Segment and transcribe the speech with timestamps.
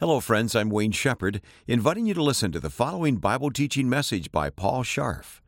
[0.00, 0.54] Hello, friends.
[0.54, 4.84] I'm Wayne Shepherd, inviting you to listen to the following Bible teaching message by Paul
[4.84, 5.40] Scharf.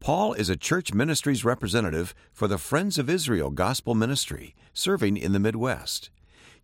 [0.00, 5.32] Paul is a church ministries representative for the Friends of Israel Gospel Ministry, serving in
[5.32, 6.08] the Midwest.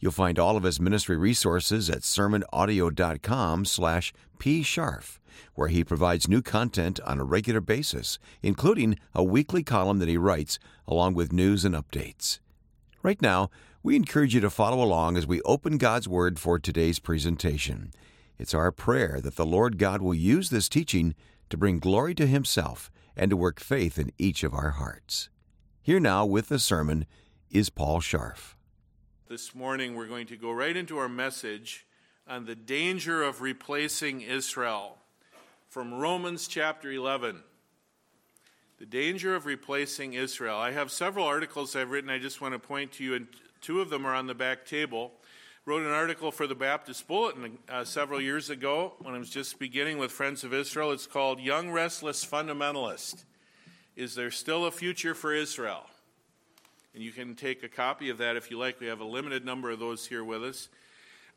[0.00, 5.18] You'll find all of his ministry resources at sermonaudio.com slash pscharf,
[5.54, 10.16] where he provides new content on a regular basis, including a weekly column that he
[10.16, 10.58] writes,
[10.88, 12.38] along with news and updates.
[13.02, 13.50] Right now,
[13.84, 17.92] we encourage you to follow along as we open God's Word for today's presentation.
[18.38, 21.14] It's our prayer that the Lord God will use this teaching
[21.50, 25.28] to bring glory to Himself and to work faith in each of our hearts.
[25.82, 27.04] Here now with the sermon
[27.50, 28.54] is Paul Scharf.
[29.28, 31.84] This morning we're going to go right into our message
[32.26, 34.96] on the danger of replacing Israel
[35.68, 37.42] from Romans chapter 11.
[38.78, 40.56] The danger of replacing Israel.
[40.56, 42.08] I have several articles I've written.
[42.08, 43.28] I just want to point to you, and
[43.64, 45.10] two of them are on the back table.
[45.64, 49.58] Wrote an article for the Baptist Bulletin uh, several years ago when I was just
[49.58, 50.92] beginning with Friends of Israel.
[50.92, 53.24] It's called Young Restless Fundamentalist.
[53.96, 55.86] Is there still a future for Israel?
[56.92, 58.80] And you can take a copy of that if you like.
[58.80, 60.68] We have a limited number of those here with us.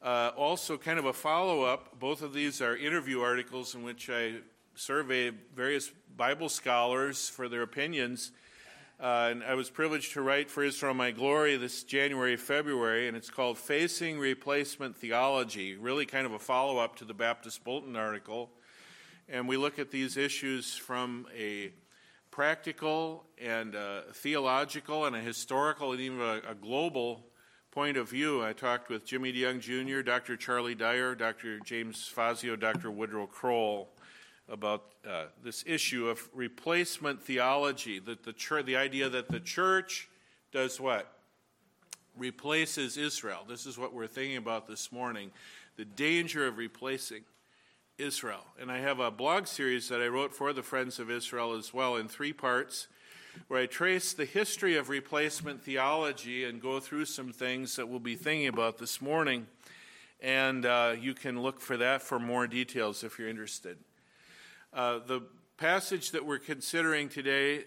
[0.04, 4.10] Uh, also, kind of a follow up, both of these are interview articles in which
[4.10, 4.34] I
[4.76, 8.34] survey various Bible scholars for their opinions
[9.00, 13.16] uh, and I was privileged to write for Israel My Glory this January, February, and
[13.16, 17.96] it's called Facing Replacement Theology, really kind of a follow up to the Baptist Bulletin
[17.96, 18.50] article.
[19.30, 21.72] And we look at these issues from a
[22.32, 27.24] practical and a theological and a historical and even a, a global
[27.70, 28.44] point of view.
[28.44, 30.36] I talked with Jimmy DeYoung Jr., Dr.
[30.36, 31.60] Charlie Dyer, Dr.
[31.60, 32.90] James Fazio, Dr.
[32.90, 33.90] Woodrow Kroll
[34.50, 40.10] about uh, this issue of replacement theology, that the, the idea that the church
[40.52, 41.12] does what?
[42.18, 43.44] Replaces Israel.
[43.48, 45.32] This is what we're thinking about this morning
[45.76, 47.24] the danger of replacing
[48.00, 48.44] Israel.
[48.60, 51.72] And I have a blog series that I wrote for the Friends of Israel as
[51.72, 52.88] well in three parts,
[53.48, 58.00] where I trace the history of replacement theology and go through some things that we'll
[58.00, 59.46] be thinking about this morning.
[60.20, 63.78] And uh, you can look for that for more details if you're interested.
[64.78, 65.24] Uh, the
[65.58, 67.64] passage that we're considering today,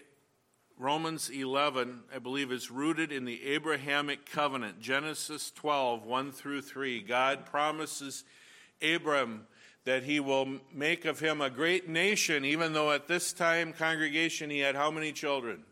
[0.79, 4.79] Romans 11, I believe, is rooted in the Abrahamic covenant.
[4.79, 7.01] Genesis 12, 1 through 3.
[7.01, 8.23] God promises
[8.81, 9.45] Abram
[9.83, 14.49] that he will make of him a great nation, even though at this time, congregation,
[14.49, 15.65] he had how many children?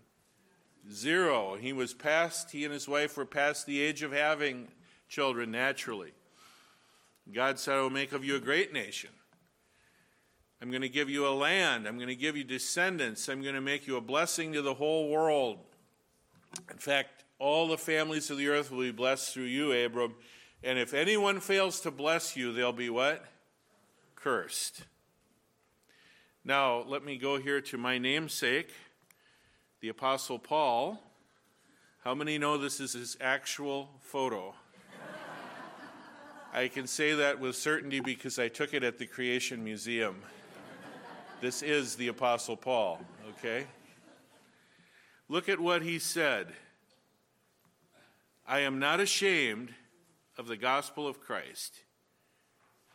[0.92, 1.56] Zero.
[1.56, 4.68] He was past, he and his wife were past the age of having
[5.08, 6.12] children naturally.
[7.32, 9.12] God said, I will make of you a great nation.
[10.62, 11.88] I'm going to give you a land.
[11.88, 13.30] I'm going to give you descendants.
[13.30, 15.60] I'm going to make you a blessing to the whole world.
[16.70, 20.16] In fact, all the families of the earth will be blessed through you, Abram.
[20.62, 23.26] And if anyone fails to bless you, they'll be what?
[24.16, 24.84] Cursed.
[26.44, 28.70] Now, let me go here to my namesake,
[29.80, 31.02] the Apostle Paul.
[32.04, 34.54] How many know this is his actual photo?
[36.54, 40.22] I can say that with certainty because I took it at the Creation Museum.
[41.42, 43.66] This is the Apostle Paul, okay?
[45.30, 46.48] Look at what he said.
[48.46, 49.74] I am not ashamed
[50.38, 51.76] of the gospel of Christ.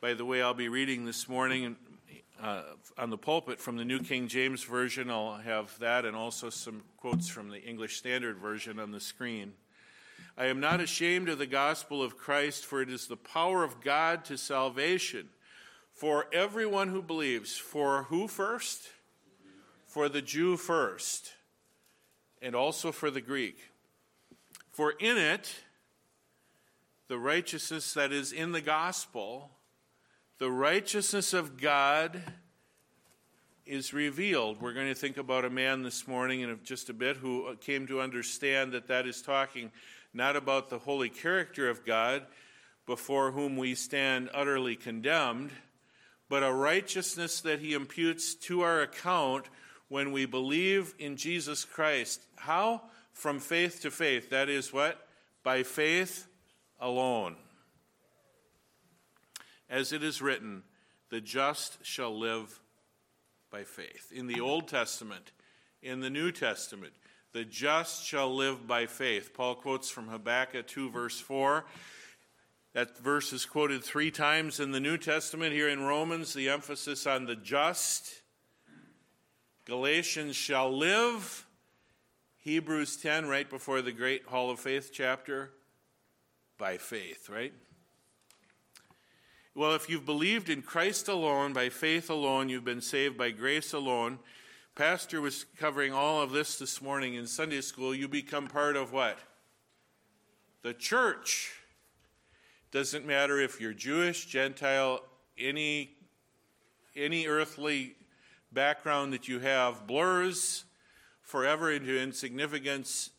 [0.03, 1.77] By the way, I'll be reading this morning
[2.39, 2.65] uh,
[2.99, 5.09] on the pulpit from the New King James Version.
[5.09, 9.55] I'll have that and also some quotes from the English Standard Version on the screen.
[10.37, 13.81] I am not ashamed of the gospel of Christ, for it is the power of
[13.81, 15.31] God to salvation
[15.95, 17.57] for everyone who believes.
[17.57, 18.89] For who first?
[19.87, 21.35] For the Jew first,
[22.43, 23.71] and also for the Greek.
[24.73, 25.55] For in it,
[27.07, 29.51] the righteousness that is in the gospel,
[30.39, 32.21] the righteousness of God
[33.65, 34.61] is revealed.
[34.61, 37.87] We're going to think about a man this morning in just a bit who came
[37.87, 39.71] to understand that that is talking
[40.13, 42.27] not about the holy character of God,
[42.85, 45.51] before whom we stand utterly condemned
[46.29, 49.47] but a righteousness that he imputes to our account
[49.89, 52.25] when we believe in Jesus Christ.
[52.37, 52.83] How?
[53.13, 54.31] From faith to faith.
[54.31, 55.07] That is what?
[55.43, 56.27] By faith
[56.81, 57.37] alone.
[59.69, 60.63] As it is written,
[61.11, 62.61] the just shall live
[63.51, 64.11] by faith.
[64.13, 65.33] In the Old Testament,
[65.83, 66.93] in the New Testament,
[67.33, 69.35] the just shall live by faith.
[69.35, 71.65] Paul quotes from Habakkuk 2, verse 4.
[72.75, 75.53] That verse is quoted three times in the New Testament.
[75.53, 78.23] Here in Romans, the emphasis on the just.
[79.65, 81.47] Galatians shall live.
[82.41, 85.53] Hebrews 10, right before the great Hall of Faith chapter,
[86.59, 87.55] by faith, right?
[89.55, 93.73] Well, if you've believed in Christ alone, by faith alone, you've been saved by grace
[93.73, 94.19] alone.
[94.75, 97.95] Pastor was covering all of this this morning in Sunday school.
[97.95, 99.21] You become part of what?
[100.63, 101.53] The church.
[102.75, 105.01] Doesn't matter if you're Jewish, Gentile,
[105.39, 105.93] any
[106.97, 107.95] any earthly
[108.51, 110.65] background that you have blurs
[111.23, 113.11] forever into insignificance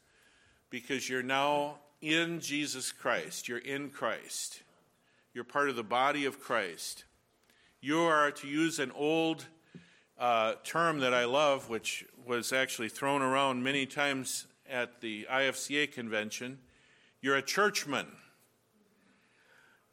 [0.69, 3.47] because you're now in Jesus Christ.
[3.47, 4.61] You're in Christ.
[5.33, 7.05] You're part of the body of Christ.
[7.79, 9.45] You are, to use an old
[10.19, 15.93] uh, term that I love, which was actually thrown around many times at the IFCA
[15.93, 16.59] convention,
[17.21, 18.07] you're a churchman.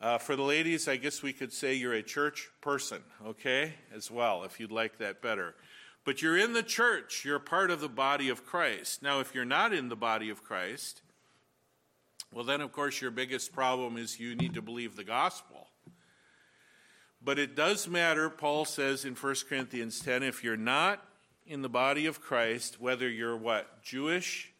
[0.02, 4.10] Uh, for the ladies, I guess we could say you're a church person, okay, as
[4.10, 5.54] well, if you'd like that better.
[6.04, 9.00] But you're in the church, you're part of the body of Christ.
[9.00, 11.02] Now, if you're not in the body of Christ,
[12.32, 15.68] well, then, of course, your biggest problem is you need to believe the gospel.
[17.24, 21.00] But it does matter, Paul says in 1 Corinthians 10, if you're not
[21.46, 24.52] in the body of Christ, whether you're what, Jewish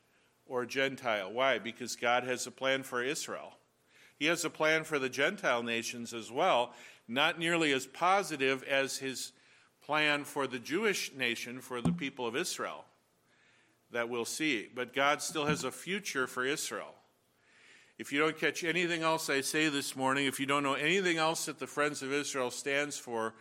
[0.46, 1.32] or Gentile.
[1.32, 1.58] Why?
[1.58, 3.54] Because God has a plan for Israel.
[4.22, 6.74] He has a plan for the Gentile nations as well,
[7.08, 9.32] not nearly as positive as his
[9.84, 12.84] plan for the Jewish nation, for the people of Israel,
[13.90, 14.68] that we'll see.
[14.72, 16.94] But God still has a future for Israel.
[17.98, 21.18] If you don't catch anything else I say this morning, if you don't know anything
[21.18, 23.34] else that the Friends of Israel stands for,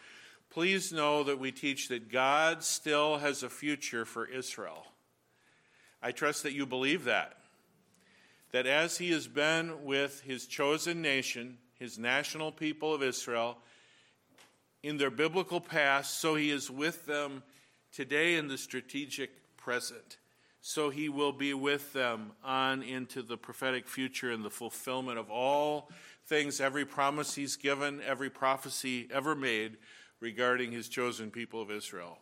[0.49, 4.87] please know that we teach that God still has a future for Israel.
[6.01, 7.37] I trust that you believe that.
[8.51, 13.57] That as He has been with His chosen nation, His national people of Israel,
[14.83, 17.43] in their biblical past, so He is with them
[17.91, 20.17] today in the strategic present
[20.61, 25.29] so he will be with them on into the prophetic future and the fulfillment of
[25.31, 25.89] all
[26.27, 29.77] things, every promise he's given, every prophecy ever made
[30.19, 32.19] regarding his chosen people of Israel.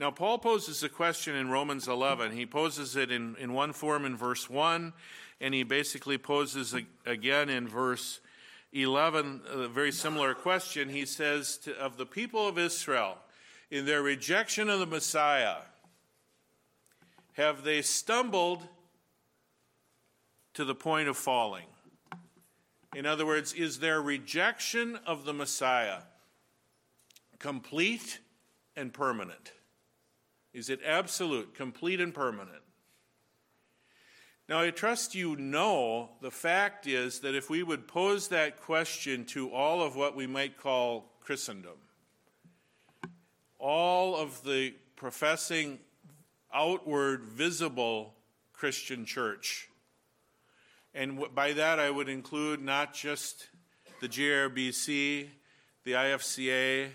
[0.00, 2.32] Now, Paul poses a question in Romans 11.
[2.32, 4.94] He poses it in, in one form in verse 1,
[5.42, 8.20] and he basically poses a, again in verse
[8.72, 10.88] 11 a very similar question.
[10.88, 13.18] He says to, of the people of Israel,
[13.70, 15.56] in their rejection of the Messiah,
[17.34, 18.66] have they stumbled
[20.54, 21.66] to the point of falling?
[22.96, 25.98] In other words, is their rejection of the Messiah
[27.38, 28.20] complete
[28.74, 29.52] and permanent?
[30.52, 32.62] Is it absolute, complete, and permanent?
[34.48, 39.24] Now, I trust you know the fact is that if we would pose that question
[39.26, 41.76] to all of what we might call Christendom,
[43.60, 45.78] all of the professing
[46.52, 48.14] outward, visible
[48.52, 49.68] Christian church.
[50.94, 53.48] And by that, I would include not just
[54.00, 55.28] the JRBC,
[55.84, 56.90] the IFCA,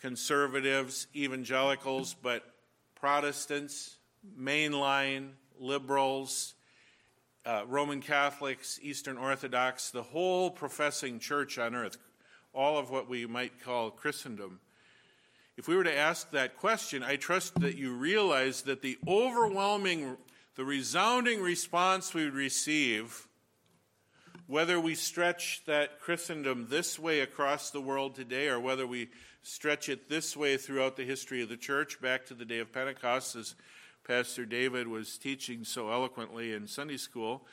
[0.00, 2.44] conservatives, evangelicals, but
[2.94, 3.96] Protestants,
[4.38, 6.54] mainline, liberals,
[7.46, 11.96] uh, Roman Catholics, Eastern Orthodox, the whole professing church on earth,
[12.52, 14.60] all of what we might call Christendom.
[15.56, 20.16] If we were to ask that question, I trust that you realize that the overwhelming,
[20.54, 23.26] the resounding response we would receive,
[24.46, 29.08] whether we stretch that Christendom this way across the world today or whether we
[29.42, 32.72] stretch it this way throughout the history of the church back to the day of
[32.72, 33.54] Pentecost, as
[34.06, 37.46] Pastor David was teaching so eloquently in Sunday school,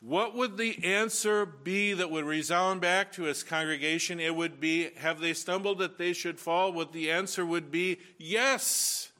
[0.00, 4.18] what would the answer be that would resound back to his congregation?
[4.18, 6.72] It would be, Have they stumbled that they should fall?
[6.72, 9.10] What the answer would be, Yes.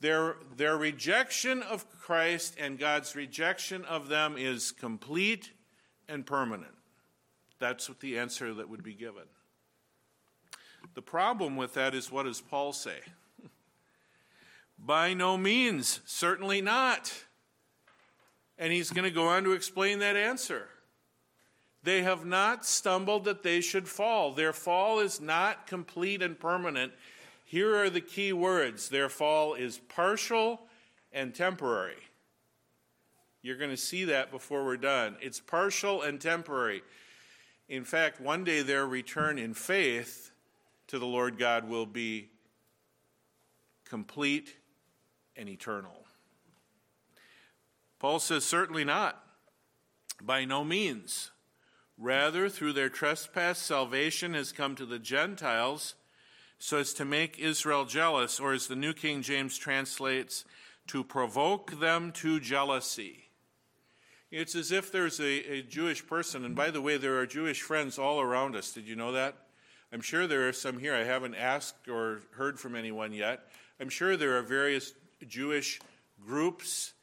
[0.00, 5.52] Their, their rejection of Christ and God's rejection of them is complete
[6.08, 6.74] and permanent.
[7.58, 9.22] That's what the answer that would be given.
[10.94, 12.98] The problem with that is what does Paul say?
[14.78, 17.12] By no means, certainly not.
[18.58, 20.68] And he's going to go on to explain that answer.
[21.82, 24.32] They have not stumbled that they should fall.
[24.32, 26.92] Their fall is not complete and permanent.
[27.44, 30.62] Here are the key words their fall is partial
[31.12, 31.96] and temporary.
[33.42, 35.16] You're going to see that before we're done.
[35.20, 36.82] It's partial and temporary.
[37.68, 40.30] In fact, one day their return in faith
[40.88, 42.30] to the Lord God will be
[43.84, 44.56] complete
[45.36, 46.04] and eternal.
[47.98, 49.20] Paul says, Certainly not.
[50.22, 51.30] By no means.
[51.96, 55.94] Rather, through their trespass, salvation has come to the Gentiles
[56.58, 60.44] so as to make Israel jealous, or as the New King James translates,
[60.86, 63.24] to provoke them to jealousy.
[64.30, 67.62] It's as if there's a, a Jewish person, and by the way, there are Jewish
[67.62, 68.72] friends all around us.
[68.72, 69.36] Did you know that?
[69.94, 70.92] I'm sure there are some here.
[70.92, 73.48] I haven't asked or heard from anyone yet.
[73.78, 74.92] I'm sure there are various
[75.28, 75.78] Jewish
[76.26, 76.94] groups,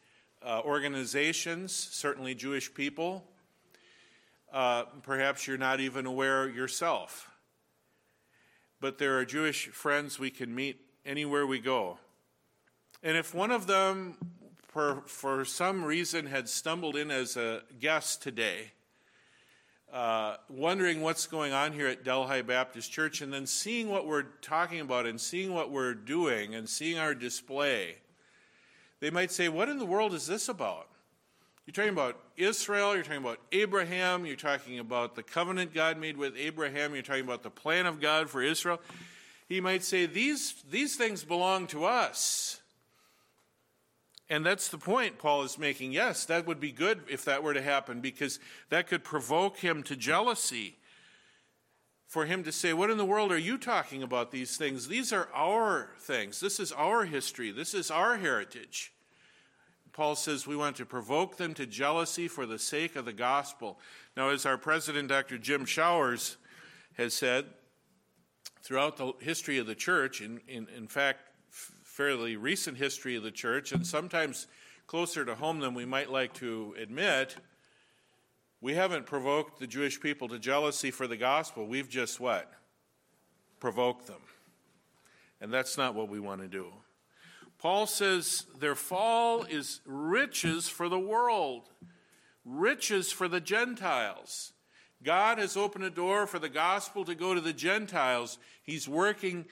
[0.43, 3.24] uh, organizations, certainly Jewish people.
[4.51, 7.31] Uh, perhaps you're not even aware yourself.
[8.81, 11.98] But there are Jewish friends we can meet anywhere we go.
[13.01, 14.17] And if one of them,
[14.67, 18.74] for, for some reason, had stumbled in as a guest today,
[19.91, 24.25] uh, wondering what's going on here at Delhi Baptist Church, and then seeing what we're
[24.41, 27.98] talking about and seeing what we're doing and seeing our display,
[29.01, 30.88] they might say, What in the world is this about?
[31.65, 36.17] You're talking about Israel, you're talking about Abraham, you're talking about the covenant God made
[36.17, 38.79] with Abraham, you're talking about the plan of God for Israel.
[39.50, 42.61] He might say, These, these things belong to us.
[44.31, 45.91] And that's the point Paul is making.
[45.91, 49.83] Yes, that would be good if that were to happen because that could provoke him
[49.83, 50.77] to jealousy.
[52.07, 54.88] For him to say, What in the world are you talking about these things?
[54.88, 56.39] These are our things.
[56.39, 57.51] This is our history.
[57.51, 58.93] This is our heritage.
[59.91, 63.79] Paul says we want to provoke them to jealousy for the sake of the gospel.
[64.15, 65.38] Now, as our president, Dr.
[65.39, 66.38] Jim Showers,
[66.93, 67.47] has said,
[68.63, 71.30] throughout the history of the church, in, in, in fact,
[71.91, 74.48] fairly recent history of the church, and sometimes
[74.88, 77.36] closer to home than we might like to admit,
[78.62, 81.67] we haven't provoked the Jewish people to jealousy for the gospel.
[81.67, 82.50] We've just what?
[83.60, 84.21] Provoked them.
[85.41, 86.67] And that's not what we want to do.
[87.60, 91.69] Paul says their fall is riches for the world,
[92.45, 94.53] riches for the Gentiles.
[95.03, 98.38] God has opened a door for the gospel to go to the Gentiles.
[98.63, 99.45] He's working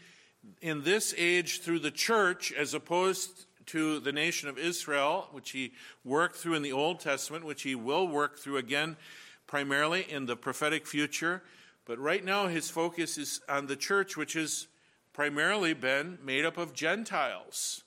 [0.62, 5.72] in this age through the church as opposed to the nation of Israel, which he
[6.04, 8.98] worked through in the Old Testament, which he will work through again
[9.46, 11.44] primarily in the prophetic future.
[11.86, 14.68] But right now, his focus is on the church, which has
[15.14, 17.84] primarily been made up of Gentiles.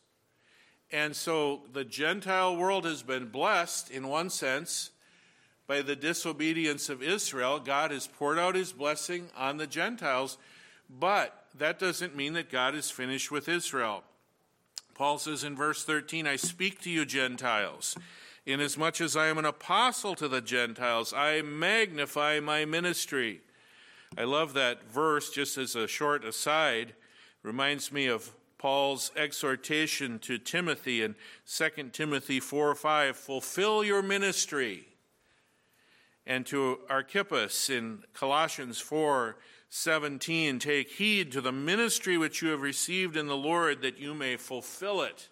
[0.90, 4.90] And so the Gentile world has been blessed in one sense
[5.66, 7.59] by the disobedience of Israel.
[7.59, 10.37] God has poured out his blessing on the Gentiles,
[10.90, 14.04] but that doesn't mean that God is finished with Israel.
[14.94, 17.97] Paul says in verse 13, I speak to you, Gentiles.
[18.44, 23.40] Inasmuch as I am an apostle to the Gentiles, I magnify my ministry.
[24.18, 26.94] I love that verse, just as a short aside,
[27.42, 31.16] reminds me of Paul's exhortation to Timothy in
[31.47, 34.87] 2 Timothy 4 5 fulfill your ministry.
[36.26, 39.37] And to Archippus in Colossians 4
[39.75, 44.12] 17 Take heed to the ministry which you have received in the Lord, that you
[44.12, 45.31] may fulfill it.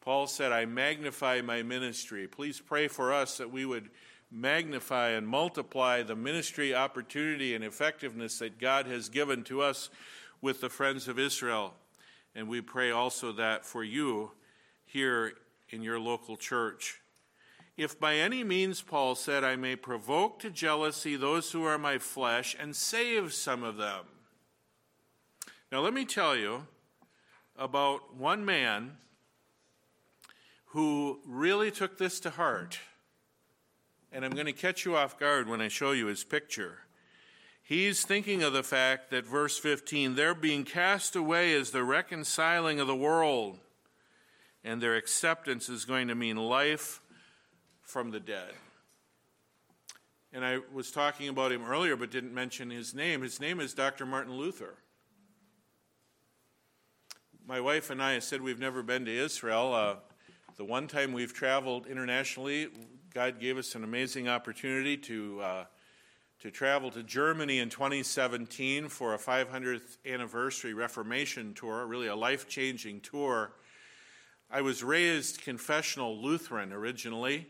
[0.00, 2.28] Paul said, I magnify my ministry.
[2.28, 3.90] Please pray for us that we would
[4.30, 9.90] magnify and multiply the ministry opportunity and effectiveness that God has given to us
[10.40, 11.74] with the friends of Israel.
[12.36, 14.30] And we pray also that for you
[14.84, 15.32] here
[15.68, 17.01] in your local church.
[17.82, 21.98] If by any means, Paul said, I may provoke to jealousy those who are my
[21.98, 24.04] flesh and save some of them.
[25.72, 26.68] Now, let me tell you
[27.58, 28.98] about one man
[30.66, 32.78] who really took this to heart.
[34.12, 36.78] And I'm going to catch you off guard when I show you his picture.
[37.64, 42.78] He's thinking of the fact that verse 15, they're being cast away as the reconciling
[42.78, 43.58] of the world,
[44.62, 47.00] and their acceptance is going to mean life
[47.82, 48.52] from the dead.
[50.32, 53.22] And I was talking about him earlier but didn't mention his name.
[53.22, 54.06] His name is Dr.
[54.06, 54.74] Martin Luther.
[57.46, 59.74] My wife and I said we've never been to Israel.
[59.74, 59.96] Uh,
[60.56, 62.68] the one time we've traveled internationally,
[63.12, 65.64] God gave us an amazing opportunity to, uh,
[66.40, 72.48] to travel to Germany in 2017 for a 500th anniversary Reformation tour, really a life
[72.48, 73.52] changing tour.
[74.50, 77.48] I was raised confessional Lutheran originally.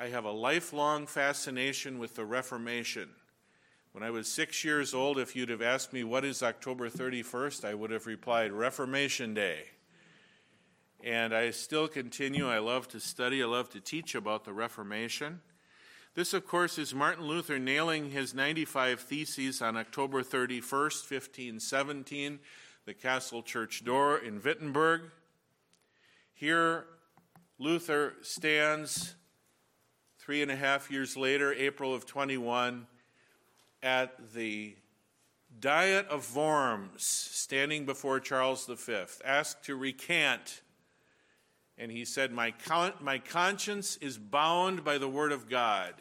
[0.00, 3.08] I have a lifelong fascination with the Reformation.
[3.90, 7.64] When I was six years old, if you'd have asked me what is October 31st,
[7.64, 9.64] I would have replied Reformation Day.
[11.02, 12.48] And I still continue.
[12.48, 15.40] I love to study, I love to teach about the Reformation.
[16.14, 22.38] This, of course, is Martin Luther nailing his 95 Theses on October 31st, 1517,
[22.86, 25.10] the Castle Church door in Wittenberg.
[26.34, 26.84] Here,
[27.58, 29.16] Luther stands
[30.28, 32.86] three and a half years later, April of 21,
[33.82, 34.76] at the
[35.58, 40.60] Diet of Worms, standing before Charles V, asked to recant
[41.78, 45.94] And he said, my, con- my conscience is bound by the word of God.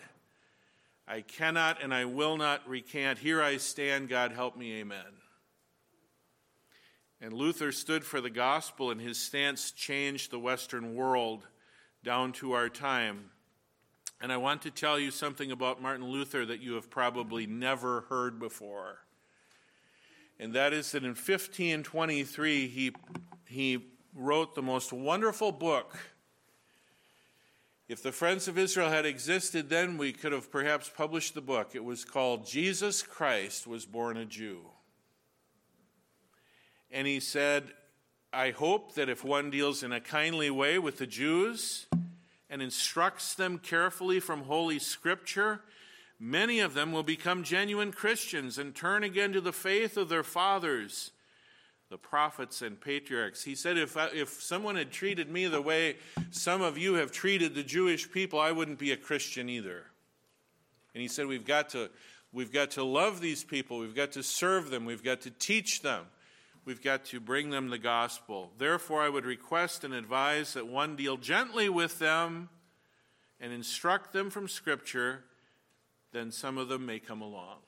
[1.08, 3.20] I cannot and I will not recant.
[3.20, 5.22] Here I stand, God help me, amen.
[7.22, 11.48] And Luther stood for the gospel, and his stance changed the Western world
[12.04, 13.30] down to our time.
[14.20, 18.02] And I want to tell you something about Martin Luther that you have probably never
[18.10, 19.00] heard before.
[20.40, 22.92] And that is that in 1523, he,
[23.46, 25.98] he wrote the most wonderful book.
[27.88, 31.72] If the Friends of Israel had existed then, we could have perhaps published the book.
[31.74, 34.60] It was called Jesus Christ Was Born a Jew.
[36.92, 37.72] And he said,
[38.34, 41.88] I hope that if one deals in a kindly way with the Jews
[42.50, 45.62] and instructs them carefully from Holy Scripture,
[46.20, 50.24] many of them will become genuine Christians and turn again to the faith of their
[50.24, 51.12] fathers
[51.90, 53.44] the prophets and patriarchs.
[53.44, 55.96] He said, if, I, if someone had treated me the way
[56.32, 59.86] some of you have treated the Jewish people, I wouldn't be a Christian either.
[60.94, 61.90] And he said, we've got to,
[62.34, 65.82] we've got to love these people, we've got to serve them, we've got to teach
[65.82, 66.06] them,
[66.68, 68.52] we've got to bring them the gospel.
[68.58, 72.50] Therefore, I would request and advise that one deal gently with them
[73.40, 75.24] and instruct them from Scripture,
[76.12, 77.60] then some of them may come along.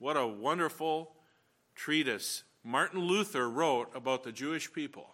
[0.00, 1.12] What a wonderful
[1.76, 5.06] treatise Martin Luther wrote about the Jewish people.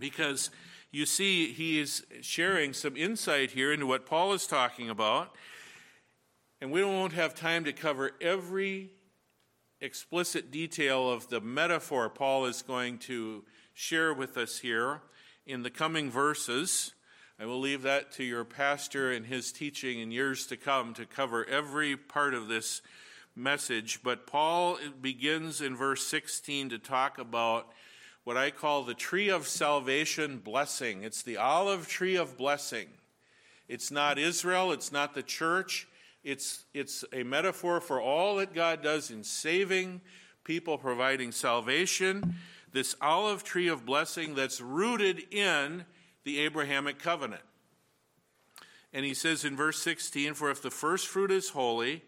[0.00, 0.50] Because
[0.90, 5.32] you see, he is sharing some insight here into what Paul is talking about.
[6.60, 8.90] And we won't have time to cover every
[9.80, 15.02] explicit detail of the metaphor Paul is going to share with us here
[15.46, 16.92] in the coming verses.
[17.38, 21.04] I will leave that to your pastor and his teaching in years to come to
[21.04, 22.80] cover every part of this
[23.36, 27.72] message, but Paul begins in verse 16 to talk about
[28.22, 31.02] what I call the tree of salvation blessing.
[31.02, 32.86] It's the olive tree of blessing.
[33.68, 35.88] It's not Israel, it's not the church.
[36.24, 40.00] It's, it's a metaphor for all that God does in saving
[40.42, 42.36] people, providing salvation.
[42.72, 45.84] This olive tree of blessing that's rooted in
[46.24, 47.42] the Abrahamic covenant.
[48.92, 52.02] And he says in verse 16, For if the first fruit is holy,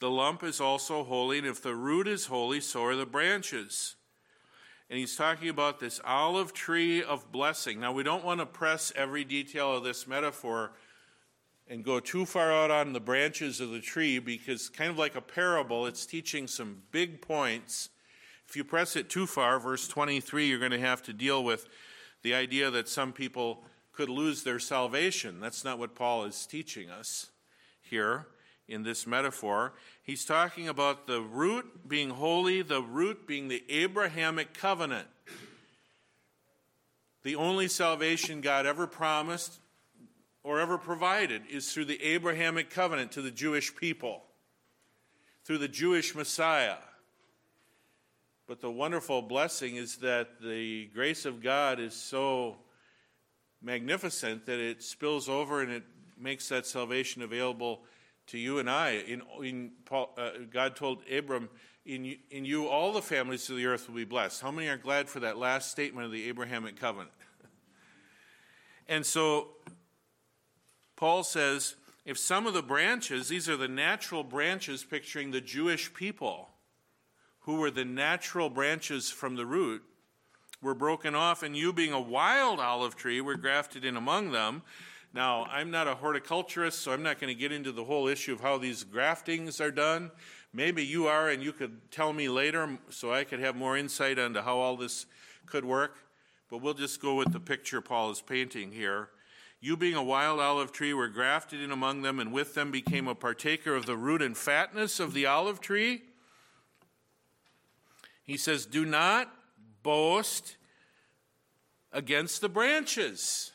[0.00, 3.94] the lump is also holy, and if the root is holy, so are the branches.
[4.90, 7.78] And he's talking about this olive tree of blessing.
[7.78, 10.72] Now, we don't want to press every detail of this metaphor
[11.68, 15.14] and go too far out on the branches of the tree because, kind of like
[15.14, 17.88] a parable, it's teaching some big points.
[18.48, 21.66] If you press it too far, verse 23, you're going to have to deal with
[22.22, 25.40] the idea that some people could lose their salvation.
[25.40, 27.30] That's not what Paul is teaching us
[27.80, 28.26] here
[28.68, 29.74] in this metaphor.
[30.02, 35.08] He's talking about the root being holy, the root being the Abrahamic covenant.
[37.22, 39.60] The only salvation God ever promised
[40.44, 44.22] or ever provided is through the Abrahamic covenant to the Jewish people,
[45.44, 46.76] through the Jewish Messiah.
[48.46, 52.56] But the wonderful blessing is that the grace of God is so
[53.62, 55.84] magnificent that it spills over and it
[56.18, 57.82] makes that salvation available
[58.26, 58.90] to you and I.
[59.06, 61.48] In, in Paul, uh, God told Abram,
[61.84, 64.40] in, in you all the families of the earth will be blessed.
[64.40, 67.10] How many are glad for that last statement of the Abrahamic covenant?
[68.88, 69.48] and so
[71.02, 75.92] Paul says, if some of the branches, these are the natural branches picturing the Jewish
[75.92, 76.50] people,
[77.40, 79.82] who were the natural branches from the root,
[80.62, 84.62] were broken off, and you being a wild olive tree were grafted in among them.
[85.12, 88.34] Now, I'm not a horticulturist, so I'm not going to get into the whole issue
[88.34, 90.12] of how these graftings are done.
[90.52, 94.20] Maybe you are, and you could tell me later so I could have more insight
[94.20, 95.06] into how all this
[95.46, 95.96] could work.
[96.48, 99.08] But we'll just go with the picture Paul is painting here.
[99.64, 103.06] You, being a wild olive tree, were grafted in among them, and with them became
[103.06, 106.02] a partaker of the root and fatness of the olive tree.
[108.24, 109.32] He says, Do not
[109.84, 110.56] boast
[111.92, 113.52] against the branches.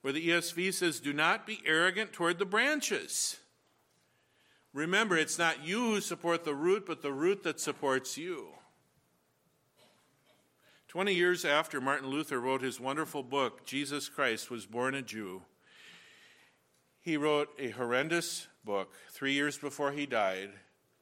[0.00, 3.36] Where the ESV says, Do not be arrogant toward the branches.
[4.72, 8.48] Remember, it's not you who support the root, but the root that supports you.
[10.88, 15.42] Twenty years after Martin Luther wrote his wonderful book, Jesus Christ Was Born a Jew,
[16.98, 20.48] he wrote a horrendous book three years before he died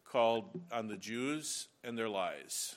[0.04, 2.74] called On the Jews and Their Lies.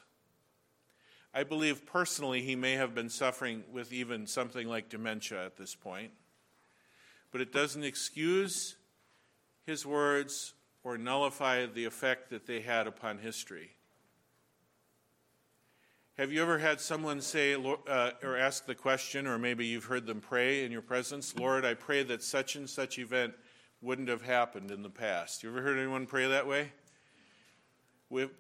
[1.33, 5.73] I believe personally he may have been suffering with even something like dementia at this
[5.73, 6.11] point.
[7.31, 8.75] But it doesn't excuse
[9.65, 13.71] his words or nullify the effect that they had upon history.
[16.19, 20.05] Have you ever had someone say uh, or ask the question, or maybe you've heard
[20.05, 23.35] them pray in your presence, Lord, I pray that such and such event
[23.81, 25.43] wouldn't have happened in the past?
[25.43, 26.73] You ever heard anyone pray that way?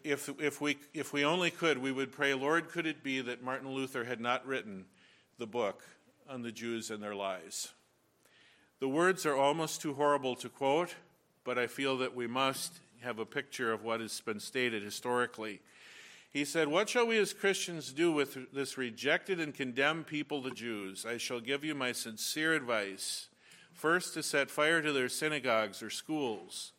[0.03, 3.41] If, if, we, if we only could, we would pray, Lord, could it be that
[3.41, 4.83] Martin Luther had not written
[5.37, 5.81] the book
[6.29, 7.69] on the Jews and their lies?
[8.81, 10.95] The words are almost too horrible to quote,
[11.45, 15.61] but I feel that we must have a picture of what has been stated historically.
[16.31, 20.51] He said, What shall we as Christians do with this rejected and condemned people, the
[20.51, 21.05] Jews?
[21.05, 23.29] I shall give you my sincere advice.
[23.73, 26.73] First, to set fire to their synagogues or schools,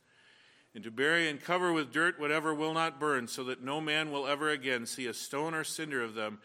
[0.75, 4.13] and to bury and cover with dirt whatever will not burn, so that no man
[4.13, 6.39] will ever again see a stone or cinder of them.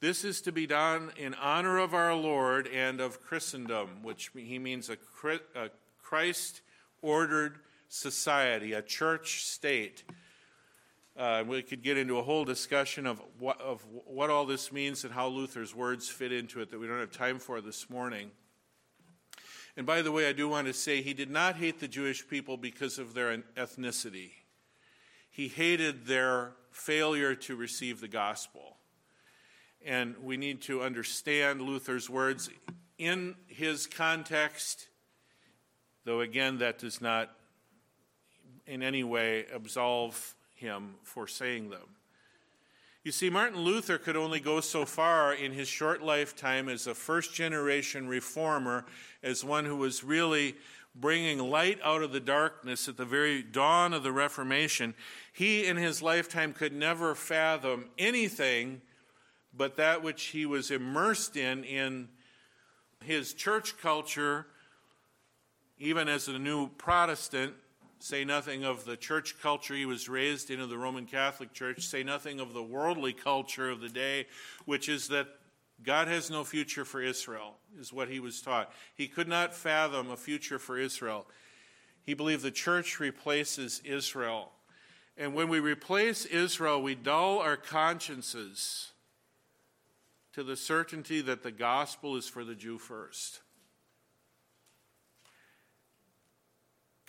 [0.00, 4.58] This is to be done in honor of our Lord and of Christendom, which he
[4.58, 4.96] means a
[6.02, 6.60] Christ
[7.02, 10.04] ordered society, a church state.
[11.20, 15.04] Uh, we could get into a whole discussion of what, of what all this means
[15.04, 18.30] and how Luther's words fit into it that we don't have time for this morning.
[19.76, 22.26] And by the way, I do want to say he did not hate the Jewish
[22.26, 24.30] people because of their ethnicity.
[25.30, 28.78] He hated their failure to receive the gospel.
[29.84, 32.48] And we need to understand Luther's words
[32.96, 34.88] in his context,
[36.06, 37.30] though again, that does not
[38.66, 41.96] in any way absolve him for saying them.
[43.02, 46.94] You see, Martin Luther could only go so far in his short lifetime as a
[46.94, 48.84] first generation reformer,
[49.22, 50.54] as one who was really
[50.94, 54.94] bringing light out of the darkness at the very dawn of the Reformation.
[55.32, 58.82] He, in his lifetime, could never fathom anything
[59.56, 62.08] but that which he was immersed in in
[63.02, 64.46] his church culture,
[65.78, 67.54] even as a new Protestant,
[68.00, 72.02] say nothing of the church culture he was raised into the Roman Catholic Church, say
[72.02, 74.26] nothing of the worldly culture of the day,
[74.64, 75.28] which is that
[75.84, 78.72] God has no future for Israel, is what he was taught.
[78.94, 81.26] He could not fathom a future for Israel.
[82.02, 84.52] He believed the church replaces Israel.
[85.16, 88.92] And when we replace Israel, we dull our consciences
[90.32, 93.40] to the certainty that the gospel is for the Jew first.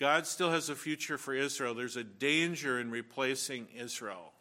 [0.02, 1.76] God still has a future for Israel.
[1.76, 4.34] There's a danger in replacing Israel,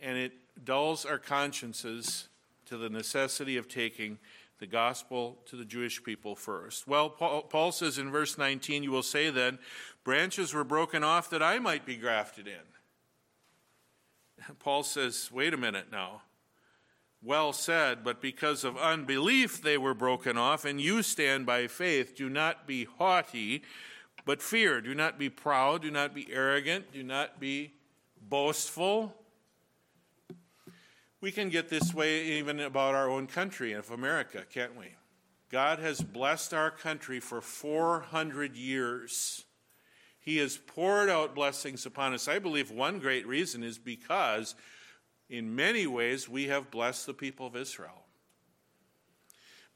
[0.00, 0.32] and it
[0.64, 2.26] dulls our consciences
[2.66, 4.18] to the necessity of taking
[4.58, 6.88] the gospel to the Jewish people first.
[6.88, 9.60] Well, Paul, says in verse 19, You will say then,
[10.02, 12.54] branches were broken off that I might be grafted in.
[14.58, 16.22] Paul says, Wait a minute now.
[17.22, 22.16] Well said, but because of unbelief they were broken off, and you stand by faith.
[22.16, 23.62] Do not be haughty
[24.24, 24.80] but fear.
[24.80, 25.82] Do not be proud.
[25.82, 26.92] Do not be arrogant.
[26.92, 27.72] Do not be
[28.20, 29.14] boastful.
[31.20, 34.86] We can get this way even about our own country of America, can't we?
[35.50, 39.44] God has blessed our country for 400 years.
[40.18, 42.26] He has poured out blessings upon us.
[42.26, 44.54] I believe one great reason is because,
[45.28, 48.01] in many ways, we have blessed the people of Israel.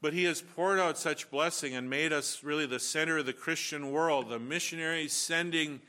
[0.01, 3.33] But he has poured out such blessing and made us really the center of the
[3.33, 5.81] Christian world, the missionary sending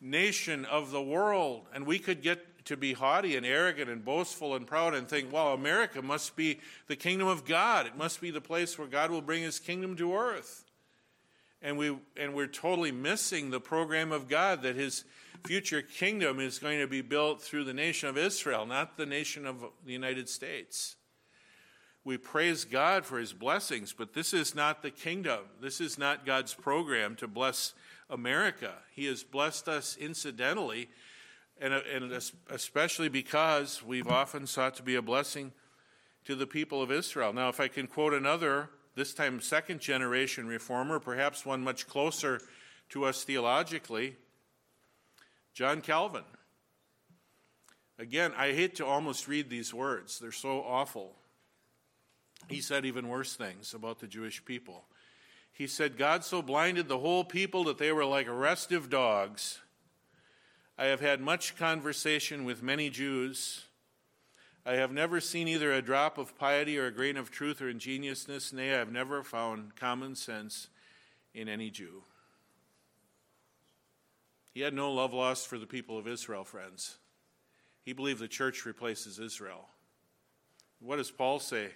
[0.00, 1.66] nation of the world.
[1.72, 5.32] And we could get to be haughty and arrogant and boastful and proud and think,
[5.32, 7.86] well, America must be the kingdom of God.
[7.86, 10.64] It must be the place where God will bring his kingdom to earth.
[11.60, 15.04] And, we, and we're totally missing the program of God that his
[15.44, 19.46] future kingdom is going to be built through the nation of Israel, not the nation
[19.46, 20.96] of the United States
[22.04, 25.40] we praise God for his blessings, but this is not the kingdom.
[25.60, 27.74] This is not God's program to bless
[28.10, 28.74] America.
[28.92, 30.88] He has blessed us incidentally,
[31.60, 32.12] and, and
[32.50, 35.52] especially because we've often sought to be a blessing
[36.24, 37.32] to the people of Israel.
[37.32, 42.40] Now, if I can quote another, this time second generation reformer, perhaps one much closer
[42.90, 44.16] to us theologically,
[45.54, 46.24] John Calvin.
[47.98, 51.14] Again, I hate to almost read these words, they're so awful.
[52.52, 54.84] He said even worse things about the Jewish people.
[55.52, 59.60] He said, God so blinded the whole people that they were like restive dogs.
[60.78, 63.64] I have had much conversation with many Jews.
[64.64, 67.68] I have never seen either a drop of piety or a grain of truth or
[67.68, 70.68] ingenuousness, nay, I have never found common sense
[71.34, 72.04] in any Jew.
[74.54, 76.96] He had no love lost for the people of Israel, friends.
[77.84, 79.68] He believed the church replaces Israel.
[80.80, 81.70] What does Paul say?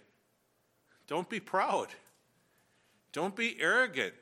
[1.06, 1.88] Don't be proud.
[3.12, 4.14] Don't be arrogant.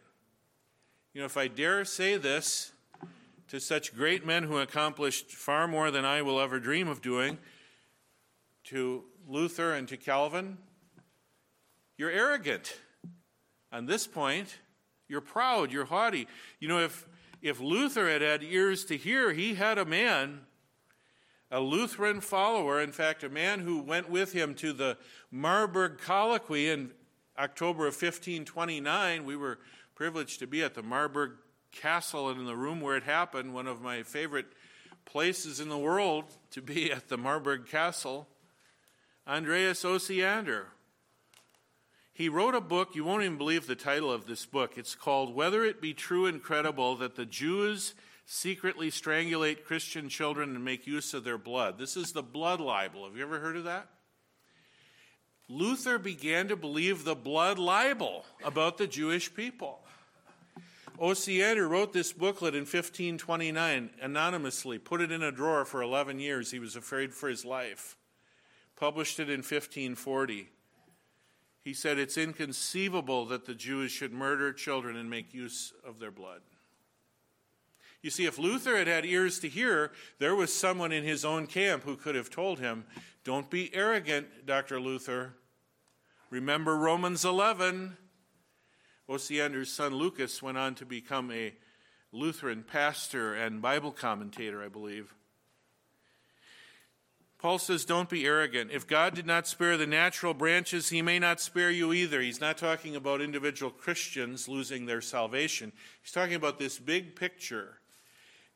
[1.12, 2.72] You know, if I dare say this
[3.48, 7.38] to such great men who accomplished far more than I will ever dream of doing,
[8.64, 10.58] to Luther and to Calvin,
[11.96, 12.80] you're arrogant.
[13.72, 14.58] On this point,
[15.08, 16.26] you're proud, you're haughty.
[16.60, 17.06] You know, if,
[17.42, 20.40] if Luther had had ears to hear, he had a man,
[21.54, 24.98] a Lutheran follower, in fact, a man who went with him to the
[25.30, 26.90] Marburg Colloquy in
[27.38, 29.24] October of 1529.
[29.24, 29.60] We were
[29.94, 31.30] privileged to be at the Marburg
[31.70, 34.48] Castle and in the room where it happened, one of my favorite
[35.04, 38.26] places in the world to be at the Marburg Castle.
[39.24, 40.64] Andreas Osiander.
[42.12, 44.72] He wrote a book, you won't even believe the title of this book.
[44.76, 47.94] It's called Whether It Be True and Credible That the Jews
[48.26, 51.78] Secretly Strangulate Christian Children and Make Use of Their Blood.
[51.78, 53.04] This is the blood libel.
[53.04, 53.88] Have you ever heard of that?
[55.48, 59.80] Luther began to believe the blood libel about the Jewish people.
[60.98, 66.50] Osiander wrote this booklet in 1529 anonymously, put it in a drawer for 11 years.
[66.50, 67.96] He was afraid for his life.
[68.76, 70.48] Published it in 1540.
[71.62, 76.10] He said it's inconceivable that the Jews should murder children and make use of their
[76.10, 76.40] blood.
[78.04, 81.46] You see, if Luther had had ears to hear, there was someone in his own
[81.46, 82.84] camp who could have told him,
[83.24, 84.78] Don't be arrogant, Dr.
[84.78, 85.32] Luther.
[86.28, 87.96] Remember Romans 11.
[89.08, 91.54] Osiander's son Lucas went on to become a
[92.12, 95.14] Lutheran pastor and Bible commentator, I believe.
[97.38, 98.70] Paul says, Don't be arrogant.
[98.70, 102.20] If God did not spare the natural branches, he may not spare you either.
[102.20, 105.72] He's not talking about individual Christians losing their salvation.
[106.02, 107.78] He's talking about this big picture.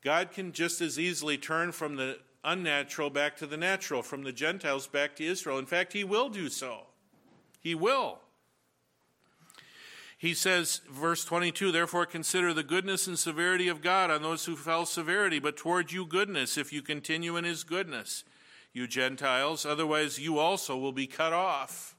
[0.03, 4.33] God can just as easily turn from the unnatural back to the natural, from the
[4.33, 5.59] Gentiles back to Israel.
[5.59, 6.83] In fact, he will do so.
[7.61, 8.21] He will.
[10.17, 14.57] He says, verse 22, therefore consider the goodness and severity of God on those who
[14.57, 18.25] fell severity, but toward you goodness, if you continue in his goodness
[18.73, 21.97] you Gentiles, otherwise you also will be cut off.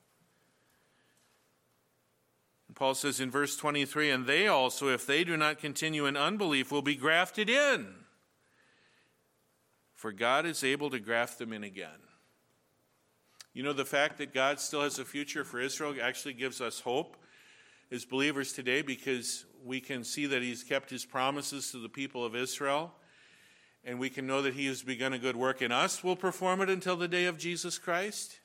[2.80, 6.72] Paul says in verse 23 and they also, if they do not continue in unbelief,
[6.72, 7.94] will be grafted in.
[9.94, 11.90] For God is able to graft them in again.
[13.54, 16.80] You know, the fact that God still has a future for Israel actually gives us
[16.80, 17.18] hope
[17.92, 22.26] as believers today because we can see that He's kept His promises to the people
[22.26, 22.94] of Israel
[23.84, 26.62] and we can know that he has begun a good work in us, will perform
[26.62, 28.40] it until the day of Jesus Christ.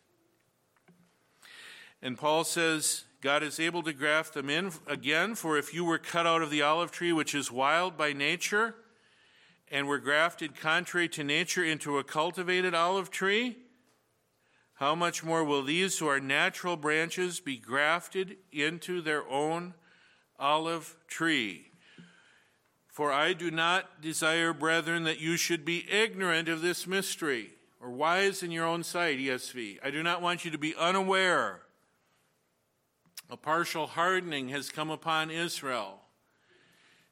[2.00, 5.96] And Paul says, God is able to graft them in again, for if you were
[5.96, 8.74] cut out of the olive tree, which is wild by nature,
[9.70, 13.56] and were grafted contrary to nature into a cultivated olive tree,
[14.74, 19.72] how much more will these who are natural branches be grafted into their own
[20.38, 21.68] olive tree?
[22.88, 27.88] For I do not desire, brethren, that you should be ignorant of this mystery, or
[27.90, 29.78] wise in your own sight, ESV.
[29.82, 31.63] I do not want you to be unaware.
[33.30, 36.00] A partial hardening has come upon Israel.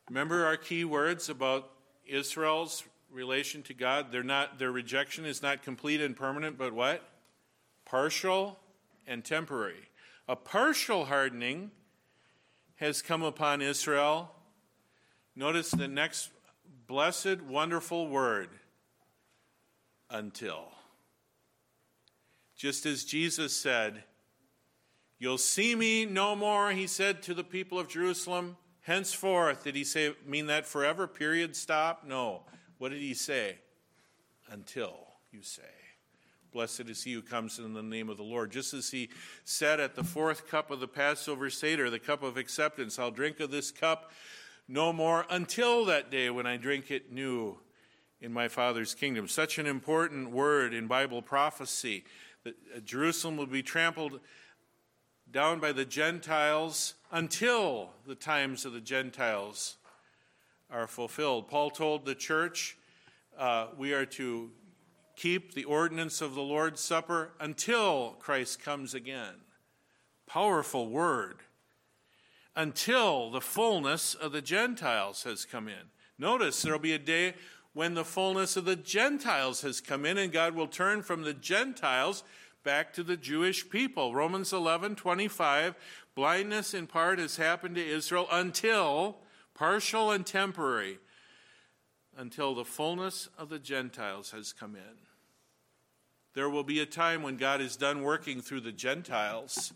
[0.09, 1.71] Remember our key words about
[2.07, 4.13] Israel's relation to God?
[4.13, 7.03] They're not, their rejection is not complete and permanent, but what?
[7.85, 8.59] Partial
[9.07, 9.89] and temporary.
[10.29, 11.71] A partial hardening
[12.77, 14.33] has come upon Israel
[15.35, 16.31] Notice the next
[16.87, 18.51] blessed, wonderful word
[20.11, 20.73] until.
[22.55, 24.05] Just as Jesus said,
[25.23, 28.57] You'll see me no more, he said to the people of Jerusalem.
[28.81, 31.07] Henceforth, did he say, mean that forever?
[31.07, 32.03] Period, stop?
[32.05, 32.43] No.
[32.79, 33.59] What did he say?
[34.51, 34.97] Until,
[35.31, 35.63] you say.
[36.53, 38.51] Blessed is he who comes in the name of the Lord.
[38.51, 39.11] Just as he
[39.45, 43.39] said at the fourth cup of the Passover Seder, the cup of acceptance, I'll drink
[43.39, 44.11] of this cup
[44.67, 47.61] no more until that day when I drink it new
[48.21, 49.29] in my Father's kingdom.
[49.29, 52.03] Such an important word in Bible prophecy
[52.43, 54.19] that uh, Jerusalem will be trampled
[55.33, 59.77] down by the Gentiles until the times of the Gentiles
[60.71, 61.49] are fulfilled.
[61.49, 62.77] Paul told the church
[63.39, 64.51] uh, we are to
[65.17, 69.35] keep the ordinance of the Lord's Supper until Christ comes again.
[70.27, 71.39] Powerful word
[72.55, 75.91] until the fullness of the Gentiles has come in.
[76.19, 77.35] Notice there will be a day
[77.73, 81.33] when the fullness of the Gentiles has come in, and God will turn from the
[81.33, 82.23] Gentiles
[82.63, 84.15] back to the Jewish people.
[84.15, 85.75] Romans 11 25,
[86.15, 89.19] blindness in part has happened to Israel until,
[89.55, 90.99] partial and temporary,
[92.17, 95.07] until the fullness of the Gentiles has come in.
[96.35, 99.73] There will be a time when God is done working through the Gentiles,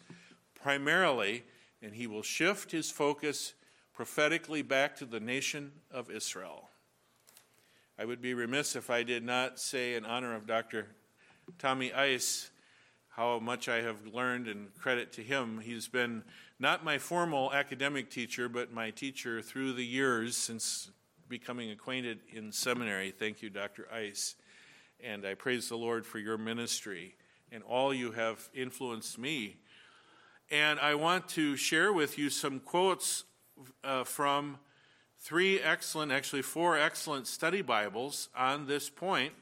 [0.54, 1.44] primarily
[1.82, 3.54] and he will shift his focus
[3.92, 6.68] prophetically back to the nation of Israel.
[7.98, 10.88] I would be remiss if I did not say, in honor of Dr.
[11.58, 12.50] Tommy Ice,
[13.16, 15.58] how much I have learned and credit to him.
[15.58, 16.22] He's been
[16.58, 20.90] not my formal academic teacher, but my teacher through the years since
[21.26, 23.10] becoming acquainted in seminary.
[23.10, 23.88] Thank you, Dr.
[23.90, 24.34] Ice.
[25.02, 27.14] And I praise the Lord for your ministry
[27.50, 29.56] and all you have influenced me.
[30.50, 33.24] And I want to share with you some quotes
[33.82, 34.58] uh, from
[35.18, 39.32] three excellent, actually, four excellent study Bibles on this point.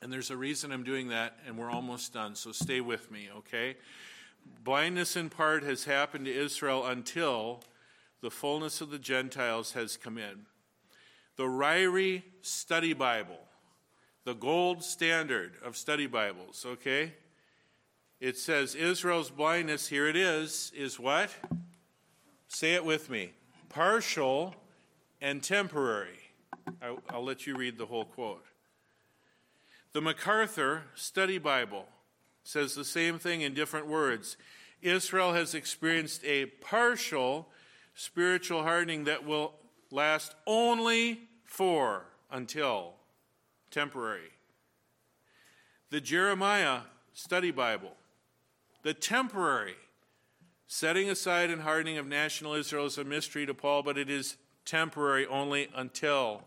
[0.00, 3.28] And there's a reason I'm doing that, and we're almost done, so stay with me,
[3.38, 3.76] okay?
[4.62, 7.60] Blindness in part has happened to Israel until
[8.20, 10.46] the fullness of the Gentiles has come in.
[11.36, 13.40] The Ryrie Study Bible,
[14.24, 17.14] the gold standard of study Bibles, okay?
[18.20, 21.30] It says Israel's blindness, here it is, is what?
[22.48, 23.32] Say it with me
[23.68, 24.54] partial
[25.20, 26.18] and temporary.
[26.82, 28.44] I'll, I'll let you read the whole quote.
[29.92, 31.86] The MacArthur Study Bible
[32.42, 34.36] says the same thing in different words.
[34.82, 37.48] Israel has experienced a partial
[37.94, 39.54] spiritual hardening that will
[39.90, 42.94] last only for until
[43.70, 44.30] temporary.
[45.90, 46.80] The Jeremiah
[47.12, 47.92] Study Bible,
[48.82, 49.76] the temporary
[50.66, 54.36] setting aside and hardening of national Israel is a mystery to Paul, but it is
[54.64, 56.44] temporary only until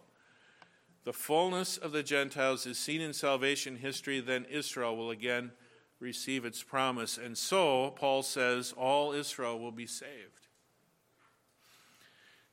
[1.04, 5.52] the fullness of the Gentiles is seen in salvation history, then Israel will again
[6.00, 7.18] receive its promise.
[7.18, 10.48] And so, Paul says, all Israel will be saved.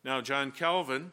[0.04, 1.12] Now, John Calvin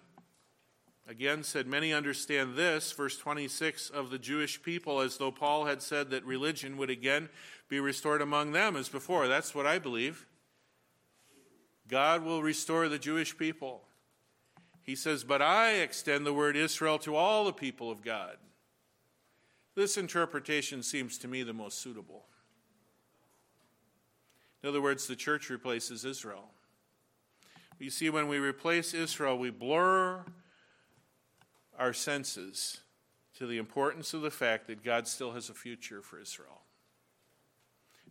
[1.07, 5.81] again said, Many understand this, verse 26, of the Jewish people, as though Paul had
[5.81, 7.29] said that religion would again
[7.67, 9.27] be restored among them as before.
[9.27, 10.25] That's what I believe.
[11.87, 13.83] God will restore the Jewish people.
[14.85, 18.37] He says, But I extend the word Israel to all the people of God.
[19.75, 22.25] This interpretation seems to me the most suitable.
[24.63, 26.49] In other words, the church replaces Israel.
[27.77, 30.23] You see, when we replace Israel, we blur
[31.77, 32.79] our senses
[33.37, 36.61] to the importance of the fact that God still has a future for Israel.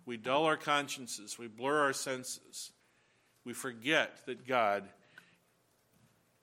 [0.04, 2.72] We dull our consciences, we blur our senses,
[3.44, 4.84] we forget that God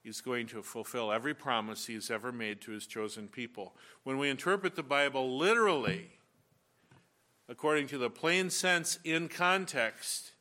[0.02, 3.76] He's going to fulfill every promise he's ever made to his chosen people.
[4.02, 6.10] When we interpret the Bible literally,
[7.48, 10.32] according to the plain sense in context,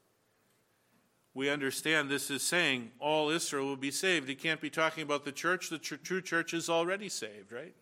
[1.34, 4.28] we understand this is saying all Israel will be saved.
[4.28, 5.69] He can't be talking about the church.
[5.69, 7.76] The tr- true church is already saved, right?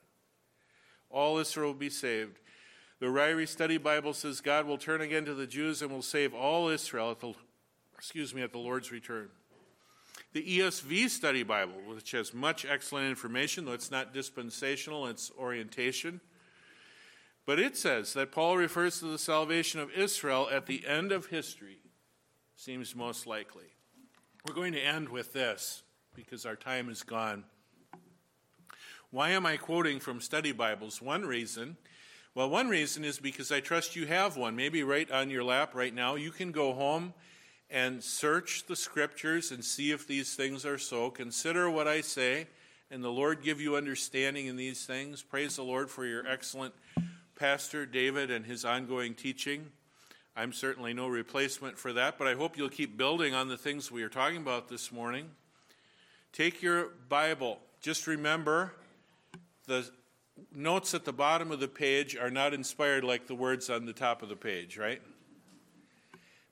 [1.10, 2.40] All Israel will be saved.
[3.00, 6.34] The Ryrie Study Bible says God will turn again to the Jews and will save
[6.34, 7.34] all Israel at the,
[7.98, 9.30] excuse me, at the Lord's return.
[10.32, 16.22] The ESV Study Bible, which has much excellent information, though it's not dispensational, it's orientation.
[17.48, 21.28] But it says that Paul refers to the salvation of Israel at the end of
[21.28, 21.80] history,
[22.56, 23.74] seems most likely.
[24.48, 25.82] We're going to end with this
[26.14, 27.46] because our time is gone.
[29.10, 31.02] Why am I quoting from study Bibles?
[31.02, 31.78] One reason.
[32.36, 35.74] Well, one reason is because I trust you have one, maybe right on your lap
[35.74, 36.14] right now.
[36.14, 37.16] You can go home
[37.70, 41.10] and search the scriptures and see if these things are so.
[41.10, 42.48] Consider what I say,
[42.90, 45.22] and the Lord give you understanding in these things.
[45.22, 46.74] Praise the Lord for your excellent
[47.36, 49.68] pastor, David, and his ongoing teaching.
[50.36, 53.92] I'm certainly no replacement for that, but I hope you'll keep building on the things
[53.92, 55.30] we are talking about this morning.
[56.34, 57.60] Take your Bible.
[57.82, 58.74] Just remember
[59.68, 59.90] the
[60.56, 63.94] notes at the bottom of the page are not inspired like the words on the
[63.94, 65.02] top of the page, right?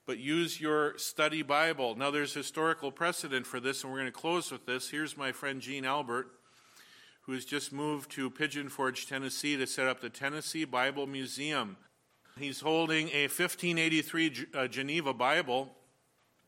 [0.08, 1.94] But use your study Bible.
[1.96, 4.90] Now, there's historical precedent for this, and we're going to close with this.
[4.90, 6.30] Here's my friend Gene Albert,
[7.24, 11.76] who has just moved to Pigeon Forge, Tennessee, to set up the Tennessee Bible Museum.
[12.40, 15.76] He's holding a 1583 uh, Geneva Bible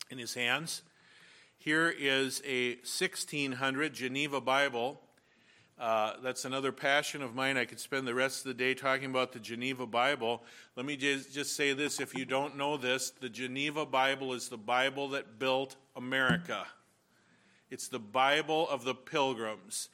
[0.09, 0.81] in his hands.
[1.57, 5.01] Here is a 1600 Geneva Bible
[5.79, 7.55] uh, that's another passion of mine.
[7.55, 10.43] I could spend the rest of the day talking about the Geneva Bible.
[10.75, 14.49] Let me just, just say this if you don't know this, the Geneva Bible is
[14.49, 16.67] the Bible that built America.
[17.69, 19.87] It's the Bible of the pilgrims.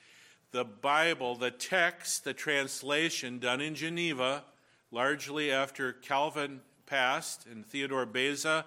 [0.52, 4.44] The Bible, the text, the translation done in Geneva,
[4.90, 8.66] largely after Calvin passed and Theodore Beza,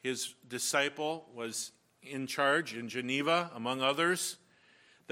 [0.00, 4.36] his disciple, was in charge in Geneva, among others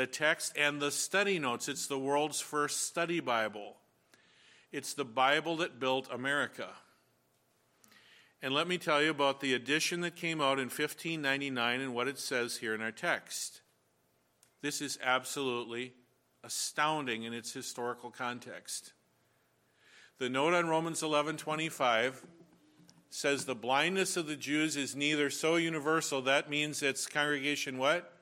[0.01, 1.69] the text and the study notes.
[1.69, 3.77] It's the world's first study Bible.
[4.73, 6.69] It's the Bible that built America.
[8.41, 12.09] And let me tell you about the edition that came out in 1599 and what
[12.09, 13.61] it says here in our text.
[14.63, 15.93] This is absolutely
[16.43, 18.95] astounding in its historical context.
[20.17, 22.25] The note on Romans 11:25
[23.11, 28.15] says the blindness of the Jews is neither so universal, that means it's congregation what?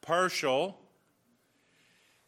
[0.00, 0.83] Partial,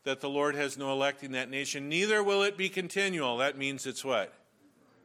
[0.07, 1.89] that the Lord has no electing that nation.
[1.89, 3.39] Neither will it be continual.
[3.39, 4.33] That means it's what?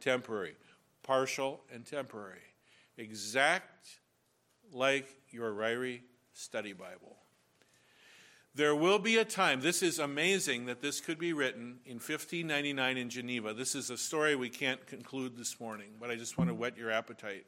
[0.00, 0.54] Temporary.
[1.02, 2.38] Partial and temporary.
[2.96, 3.98] Exact
[4.72, 7.16] like your Ryrie study Bible.
[8.54, 12.96] There will be a time, this is amazing that this could be written in 1599
[12.96, 13.54] in Geneva.
[13.54, 16.78] This is a story we can't conclude this morning, but I just want to whet
[16.78, 17.46] your appetite.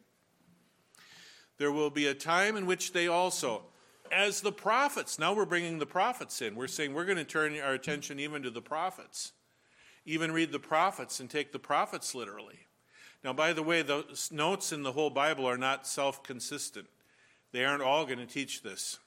[1.59, 3.63] There will be a time in which they also,
[4.13, 6.55] as the prophets, now we're bringing the prophets in.
[6.55, 9.33] We're saying we're going to turn our attention even to the prophets,
[10.05, 12.61] even read the prophets and take the prophets literally.
[13.23, 16.87] Now, by the way, the notes in the whole Bible are not self consistent,
[17.53, 18.99] they aren't all going to teach this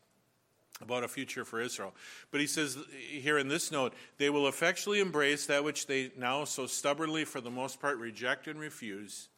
[0.82, 1.94] about a future for Israel.
[2.32, 6.44] But he says here in this note, they will effectually embrace that which they now
[6.46, 9.30] so stubbornly, for the most part, reject and refuse.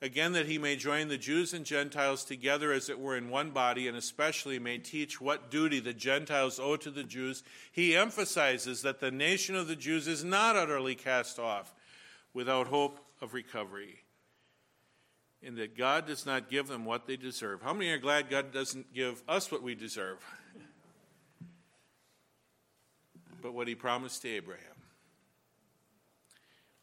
[0.00, 3.50] Again, that he may join the Jews and Gentiles together as it were in one
[3.50, 7.42] body, and especially may teach what duty the Gentiles owe to the Jews.
[7.72, 11.74] He emphasizes that the nation of the Jews is not utterly cast off
[12.32, 14.04] without hope of recovery
[15.42, 17.62] and that God does not give them what they deserve.
[17.62, 20.18] How many are glad God doesn't give us what we deserve?
[23.40, 24.64] but what he promised to Abraham.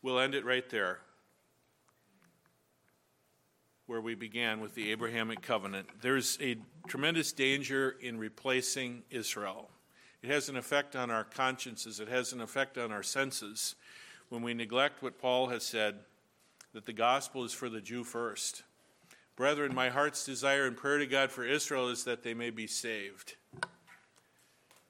[0.02, 1.00] We'll end it right there,
[3.88, 5.88] where we began with the Abrahamic covenant.
[6.02, 6.58] There's a
[6.88, 9.70] tremendous danger in replacing Israel.
[10.24, 13.76] It has an effect on our consciences, it has an effect on our senses
[14.30, 15.96] when we neglect what Paul has said
[16.74, 18.64] that the gospel is for the Jew first.
[19.36, 22.68] Brethren, my heart's desire and prayer to God for Israel is that they may be
[22.68, 23.36] saved.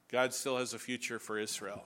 [0.09, 1.85] God still has a future for Israel.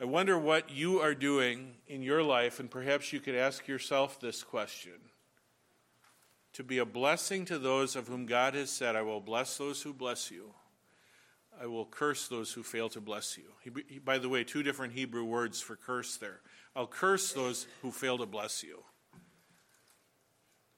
[0.00, 4.18] I wonder what you are doing in your life, and perhaps you could ask yourself
[4.18, 4.94] this question
[6.54, 9.82] to be a blessing to those of whom God has said, I will bless those
[9.82, 10.54] who bless you.
[11.60, 13.44] I will curse those who fail to bless you.
[13.88, 16.40] He, by the way, two different Hebrew words for curse there.
[16.74, 18.82] I'll curse those who fail to bless you.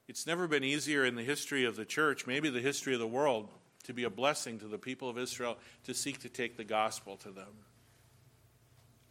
[0.09, 3.07] It's never been easier in the history of the church, maybe the history of the
[3.07, 3.49] world,
[3.85, 7.17] to be a blessing to the people of Israel to seek to take the gospel
[7.19, 7.65] to them.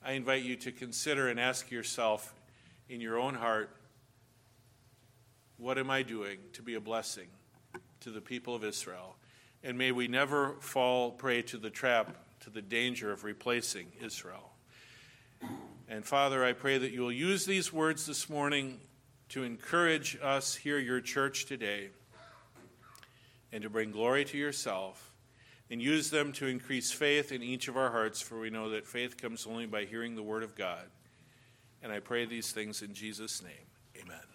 [0.03, 2.34] I invite you to consider and ask yourself
[2.89, 3.76] in your own heart
[5.57, 7.27] what am I doing to be a blessing
[8.01, 9.15] to the people of Israel?
[9.63, 14.51] And may we never fall prey to the trap, to the danger of replacing Israel.
[15.87, 18.79] And Father, I pray that you will use these words this morning
[19.29, 21.89] to encourage us here, your church today,
[23.51, 25.13] and to bring glory to yourself,
[25.71, 28.85] and use them to increase faith in each of our hearts, for we know that
[28.85, 30.85] faith comes only by hearing the word of God.
[31.81, 34.01] And I pray these things in Jesus' name.
[34.01, 34.34] Amen.